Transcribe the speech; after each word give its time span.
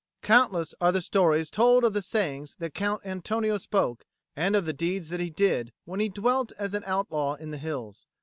Countless 0.23 0.73
are 0.81 0.91
the 0.91 0.99
stories 0.99 1.51
told 1.51 1.83
of 1.83 1.93
the 1.93 2.01
sayings 2.01 2.55
that 2.55 2.73
Count 2.73 3.05
Antonio 3.05 3.59
spoke 3.59 4.07
and 4.35 4.55
of 4.55 4.65
the 4.65 4.73
deeds 4.73 5.09
that 5.09 5.19
he 5.19 5.29
did 5.29 5.73
when 5.85 5.99
he 5.99 6.09
dwelt 6.09 6.51
an 6.57 6.81
outlaw 6.87 7.35
in 7.35 7.51
the 7.51 7.59
hills. 7.59 8.07